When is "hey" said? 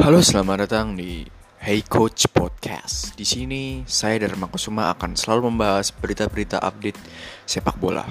1.60-1.84